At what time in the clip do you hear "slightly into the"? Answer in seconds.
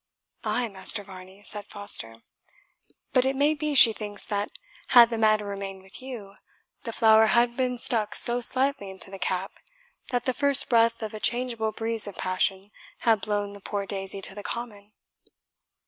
8.41-9.19